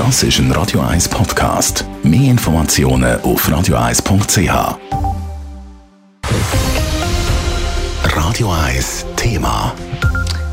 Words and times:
Das 0.00 0.22
ist 0.22 0.38
ein 0.38 0.50
Radio 0.52 0.80
1 0.80 1.10
Podcast. 1.10 1.84
Mehr 2.02 2.30
Informationen 2.30 3.20
auf 3.20 3.46
radio1.ch. 3.46 4.78
Radio 8.04 8.50
1 8.50 9.04
Thema. 9.16 9.74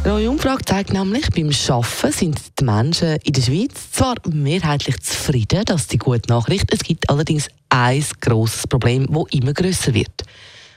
Eine 0.03 0.13
neue 0.13 0.31
Umfrage 0.31 0.65
zeigt 0.65 0.91
nämlich, 0.91 1.29
beim 1.29 1.49
Arbeiten 1.69 2.11
sind 2.11 2.41
die 2.59 2.63
Menschen 2.65 3.15
in 3.23 3.31
der 3.31 3.41
Schweiz 3.41 3.89
zwar 3.93 4.15
mehrheitlich 4.29 4.99
zufrieden, 4.99 5.63
das 5.63 5.83
ist 5.83 5.93
die 5.93 5.97
gute 5.97 6.29
Nachricht, 6.29 6.65
es 6.73 6.79
gibt 6.79 7.09
allerdings 7.09 7.47
ein 7.69 8.03
grosses 8.19 8.67
Problem, 8.67 9.07
das 9.09 9.23
immer 9.31 9.53
grösser 9.53 9.93
wird. 9.93 10.23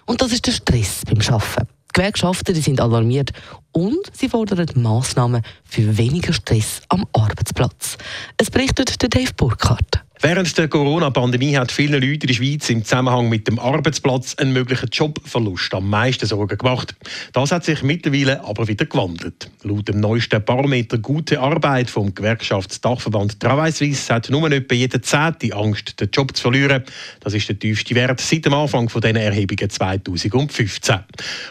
Und 0.06 0.22
das 0.22 0.30
ist 0.30 0.46
der 0.46 0.52
Stress 0.52 1.02
beim 1.04 1.18
Arbeiten. 1.34 1.79
Die 1.90 2.00
Gewerkschaften 2.00 2.54
die 2.54 2.60
sind 2.60 2.80
alarmiert 2.80 3.32
und 3.72 3.98
sie 4.12 4.28
fordern 4.28 4.68
Massnahmen 4.74 5.42
für 5.64 5.98
weniger 5.98 6.32
Stress 6.32 6.82
am 6.88 7.04
Arbeitsplatz. 7.12 7.98
Es 8.36 8.48
berichtet 8.48 9.02
der 9.02 9.08
Dave 9.08 9.32
Burkhardt. 9.36 9.99
Während 10.22 10.58
der 10.58 10.68
Corona-Pandemie 10.68 11.56
hat 11.56 11.72
vielen 11.72 11.94
Leuten 11.94 12.12
in 12.12 12.26
der 12.26 12.34
Schweiz 12.34 12.68
im 12.68 12.84
Zusammenhang 12.84 13.30
mit 13.30 13.48
dem 13.48 13.58
Arbeitsplatz 13.58 14.34
einen 14.34 14.52
möglichen 14.52 14.90
Jobverlust 14.92 15.72
am 15.72 15.88
meisten 15.88 16.26
Sorgen 16.26 16.58
gemacht. 16.58 16.94
Das 17.32 17.52
hat 17.52 17.64
sich 17.64 17.82
mittlerweile 17.82 18.44
aber 18.44 18.68
wieder 18.68 18.84
gewandelt. 18.84 19.50
Laut 19.62 19.88
dem 19.88 19.98
neuesten 19.98 20.44
Parameter 20.44 20.98
Gute 20.98 21.40
Arbeit 21.40 21.88
vom 21.88 22.14
Gewerkschaftsdachverband 22.14 23.40
Travail 23.40 23.72
hat 23.72 24.28
nur 24.28 24.52
etwa 24.52 24.74
jeder 24.74 25.00
Zehnte 25.00 25.56
Angst, 25.56 25.98
den 25.98 26.10
Job 26.12 26.36
zu 26.36 26.42
verlieren. 26.42 26.84
Das 27.20 27.32
ist 27.32 27.48
der 27.48 27.58
tiefste 27.58 27.94
Wert 27.94 28.20
seit 28.20 28.44
dem 28.44 28.52
Anfang 28.52 28.90
von 28.90 29.00
diesen 29.00 29.16
Erhebungen 29.16 29.70
2015. 29.70 30.98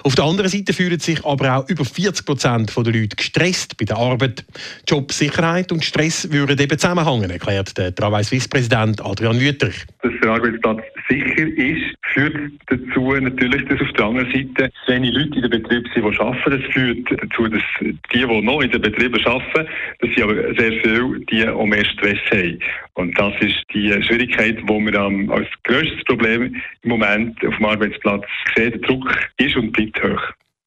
Auf 0.04 0.14
der 0.14 0.26
anderen 0.26 0.52
Seite 0.52 0.74
fühlen 0.74 1.00
sich 1.00 1.26
aber 1.26 1.58
auch 1.58 1.70
über 1.70 1.86
40 1.86 2.24
Prozent 2.24 2.72
der 2.78 2.84
Leute 2.84 3.16
gestresst 3.16 3.78
bei 3.78 3.86
der 3.86 3.98
Arbeit. 3.98 4.46
Jobsicherheit 4.88 5.72
und 5.72 5.84
Stress 5.84 6.30
würden 6.30 6.60
eben 6.60 6.78
zusammenhängen, 6.78 7.32
erklärt 7.32 7.76
der 7.76 7.96
Travail 7.96 8.24
Suisse 8.24 8.48
Präsident 8.60 9.00
Adrian 9.06 9.40
Wüttrich. 9.40 9.86
Dass 10.02 10.12
der 10.22 10.32
Arbeitsplatz 10.32 10.82
sicher 11.08 11.48
ist, 11.56 11.96
führt 12.14 12.36
dazu 12.68 13.14
natürlich, 13.14 13.66
dass 13.70 13.80
auf 13.80 13.94
der 13.94 14.06
anderen 14.06 14.30
Seite 14.34 14.70
wenige 14.88 15.18
Leute 15.18 15.36
in 15.36 15.42
den 15.44 15.52
Betrieben 15.52 15.90
sind, 15.94 16.14
die 16.14 16.20
arbeiten. 16.20 16.62
Das 16.62 16.74
führt 16.74 17.10
dazu, 17.10 17.48
dass 17.48 17.62
die, 17.80 17.98
die 18.14 18.26
noch 18.26 18.60
in 18.60 18.72
den 18.72 18.82
Betrieben 18.82 19.26
arbeiten, 19.26 19.70
dass 20.02 20.10
sie 20.14 20.24
aber 20.24 20.36
sehr 20.56 20.74
viel, 20.82 21.26
die 21.32 21.48
auch 21.48 21.66
mehr 21.66 21.86
Stress 21.86 22.20
haben. 22.32 22.60
Und 22.96 23.18
das 23.18 23.34
ist 23.40 23.64
die 23.74 23.94
Schwierigkeit, 24.04 24.58
die 24.58 24.68
wir 24.68 25.32
als 25.32 25.48
grösstes 25.64 26.04
Problem 26.04 26.54
im 26.82 26.90
Moment 26.90 27.38
auf 27.46 27.56
dem 27.56 27.66
Arbeitsplatz 27.66 28.26
sehen. 28.58 28.72
Der 28.72 28.82
Druck 28.82 29.10
ist 29.38 29.56
und 29.56 29.72
bleibt 29.72 30.04
hoch. 30.04 30.22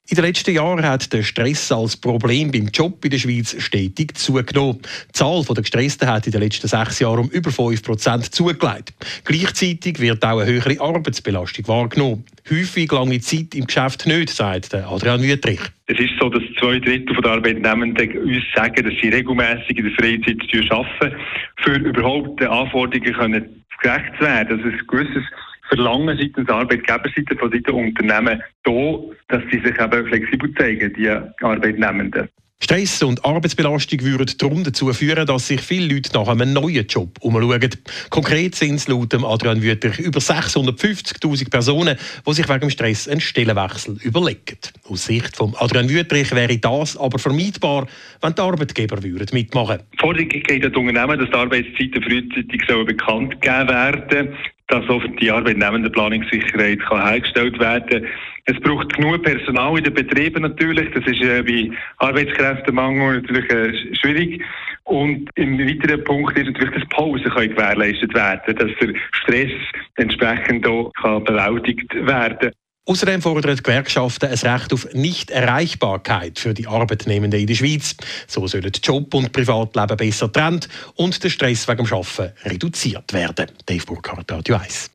In 0.08 0.16
den 0.16 0.24
letzten 0.24 0.52
Jahren 0.52 0.84
hat 0.84 1.12
der 1.12 1.22
Stress 1.22 1.70
als 1.70 1.96
Problem 1.96 2.50
beim 2.50 2.66
Job 2.66 3.04
in 3.04 3.12
der 3.12 3.18
Schweiz 3.18 3.54
stetig 3.62 4.18
zugenommen. 4.18 4.80
Die 4.82 5.12
Zahl 5.12 5.44
der 5.44 5.62
Gestressten 5.62 6.08
hat 6.08 6.26
in 6.26 6.32
den 6.32 6.40
letzten 6.40 6.66
sechs 6.66 6.98
Jahren 6.98 7.20
um 7.20 7.30
über 7.30 7.50
5% 7.50 8.32
zugelegt. 8.32 8.94
Gleichzeitig 9.24 10.00
wird 10.00 10.24
auch 10.24 10.40
eine 10.40 10.50
höhere 10.50 10.80
Arbeitsbelastung 10.80 11.68
wahrgenommen. 11.68 12.24
Häufig 12.50 12.90
lange 12.90 13.20
Zeit 13.20 13.54
im 13.54 13.66
Geschäft 13.66 14.04
nicht, 14.06 14.30
sagt 14.30 14.74
Adrian 14.74 15.22
Wüttrich. 15.22 15.60
Es 15.86 16.00
ist 16.00 16.14
so, 16.20 16.28
dass 16.28 16.42
zwei 16.58 16.80
Drittel 16.80 17.16
der 17.22 17.30
Arbeitnehmenden 17.30 18.18
uns 18.18 18.44
sagen, 18.56 18.84
dass 18.84 18.94
sie 19.00 19.08
regelmäßig 19.08 19.78
in 19.78 19.84
der 19.84 19.92
Freizeit 19.92 20.72
arbeiten, 20.72 21.16
für 21.58 21.76
überhaupt 21.76 22.40
den 22.40 22.48
Anforderungen 22.48 23.62
gerecht 23.80 24.12
zu 24.18 24.24
werden. 24.24 24.58
Also 24.58 24.68
ein 24.68 24.86
gewisses 24.88 25.24
Verlangen 25.72 26.18
seitens 26.18 26.48
Arbeitgeberseite 26.50 27.34
von 27.36 27.50
Seiten 27.50 27.70
Unternehmen 27.70 28.42
da, 28.64 28.98
dass 29.28 29.42
sie 29.50 29.58
sich 29.60 29.78
eben 29.80 30.06
flexibel 30.06 30.54
zeigen, 30.54 30.92
die 30.92 31.08
Arbeitnehmenden. 31.42 32.28
Stress 32.62 33.02
und 33.02 33.24
Arbeitsbelastung 33.24 34.02
würden 34.02 34.30
darum 34.38 34.62
dazu 34.62 34.92
führen, 34.92 35.26
dass 35.26 35.48
sich 35.48 35.60
viele 35.60 35.94
Leute 35.94 36.12
nach 36.14 36.28
einem 36.28 36.52
neuen 36.52 36.86
Job 36.86 37.18
umschauen. 37.20 37.70
Konkret 38.08 38.54
sind 38.54 38.76
es 38.76 38.86
laut 38.86 39.12
Adrian 39.14 39.62
Wüther 39.62 39.98
über 39.98 40.20
650.000 40.20 41.50
Personen, 41.50 41.98
die 42.24 42.32
sich 42.34 42.48
wegen 42.48 42.70
Stress 42.70 43.08
einen 43.08 43.20
Stellenwechsel 43.20 43.96
überlegen. 44.02 44.58
Aus 44.88 45.06
Sicht 45.06 45.36
von 45.36 45.54
Adrian 45.58 45.88
Wüthrich 45.88 46.32
wäre 46.32 46.56
das 46.58 46.96
aber 46.96 47.18
vermeidbar, 47.18 47.88
wenn 48.20 48.34
die 48.34 48.42
Arbeitgeber 48.42 49.02
würden 49.02 49.28
mitmachen 49.32 49.78
würden. 49.78 49.86
Die 49.94 49.98
Forderung 49.98 50.28
geht 50.28 50.64
an 50.64 50.72
die 50.72 50.78
Unternehmen, 50.78 51.18
dass 51.18 51.30
die 51.30 51.34
Arbeitszeiten 51.34 52.02
frühzeitig 52.02 52.86
bekannt 52.86 53.40
gegeben 53.40 53.68
werden 53.68 54.36
dass 54.72 54.86
für 54.86 55.08
die 55.20 55.30
Arbeitnehmende 55.30 55.90
Planungssicherheit 55.90 56.80
kann 56.80 57.06
hergestellt 57.06 57.58
werden 57.60 58.06
Es 58.46 58.58
braucht 58.60 58.92
genug 58.94 59.22
Personal 59.22 59.76
in 59.76 59.84
den 59.84 59.92
Betrieben 59.92 60.42
natürlich. 60.42 60.90
Das 60.94 61.04
ist 61.06 61.22
äh, 61.22 61.42
bei 61.42 61.70
Arbeitskräftemangel 61.98 63.20
natürlich 63.20 63.50
äh, 63.50 63.96
schwierig. 63.96 64.42
Und 64.84 65.28
im 65.36 65.58
weiteren 65.58 66.02
Punkt 66.04 66.36
ist 66.38 66.46
natürlich, 66.46 66.74
dass 66.74 66.88
Pausen 66.88 67.30
gewährleistet 67.30 68.14
werden 68.14 68.56
dass 68.56 68.70
der 68.80 68.94
Stress 69.12 69.52
entsprechend 69.96 70.66
auch 70.66 70.90
kann 70.94 71.22
bewältigt 71.24 71.94
werden. 71.94 72.52
Außerdem 72.84 73.22
fordern 73.22 73.56
die 73.56 73.62
Gewerkschaften 73.62 74.26
ein 74.26 74.38
Recht 74.38 74.72
auf 74.72 74.88
Nichterreichbarkeit 74.92 76.40
für 76.40 76.52
die 76.52 76.66
Arbeitnehmenden 76.66 77.40
in 77.40 77.46
der 77.46 77.54
Schweiz. 77.54 77.94
So 78.26 78.46
sollen 78.48 78.72
Job 78.82 79.14
und 79.14 79.32
Privatleben 79.32 79.96
besser 79.96 80.32
trennt 80.32 80.68
und 80.96 81.22
der 81.22 81.30
Stress 81.30 81.68
wegen 81.68 81.84
dem 81.84 81.92
Arbeiten 81.92 82.32
reduziert 82.44 83.12
werden. 83.12 83.46
Dave 83.66 83.86
Burkhardt, 83.86 84.32
Radio 84.32 84.56
1. 84.56 84.90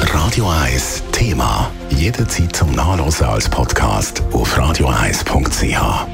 Radio 0.00 0.50
1 0.50 1.02
Thema. 1.12 1.70
Jederzeit 1.88 2.54
zum 2.54 2.72
Nachlesen 2.72 3.26
als 3.26 3.48
Podcast 3.48 4.22
auf 4.32 4.54
radio1.ch. 4.58 6.13